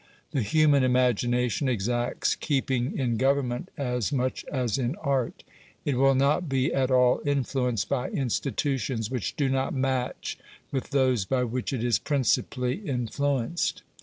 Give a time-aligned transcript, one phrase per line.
[0.31, 5.43] The human imagination exacts keeping in government as much as in art;
[5.85, 10.39] it will not be at all influenced by institutions which do not match
[10.71, 13.83] with those by which it is principally influenced.